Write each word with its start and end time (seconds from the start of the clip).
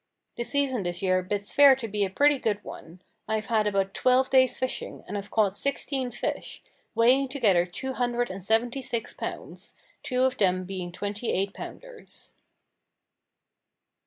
The 0.35 0.43
season 0.43 0.81
this 0.81 1.03
year 1.03 1.21
bids 1.21 1.51
fair 1.51 1.75
to 1.75 1.87
be 1.87 2.03
a 2.03 2.09
pretty 2.09 2.39
good 2.39 2.63
one. 2.63 3.03
I 3.27 3.35
have 3.35 3.45
had 3.45 3.67
about 3.67 3.93
twelve 3.93 4.31
days' 4.31 4.57
fishing, 4.57 5.03
and 5.05 5.15
have 5.15 5.29
caught 5.29 5.55
sixteen 5.55 6.09
fish, 6.09 6.63
weighing 6.95 7.27
together 7.27 7.67
two 7.67 7.93
hundred 7.93 8.31
and 8.31 8.43
seventy 8.43 8.81
six 8.81 9.13
pounds, 9.13 9.75
two 10.01 10.23
of 10.23 10.39
them 10.39 10.63
being 10.63 10.91
twenty 10.91 11.31
eight 11.31 11.53
pounders. 11.53 12.33